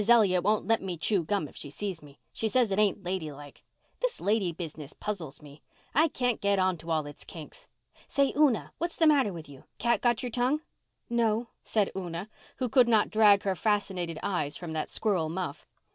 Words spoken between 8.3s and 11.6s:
Una, what's the matter with you? Cat got your tongue?" "No,"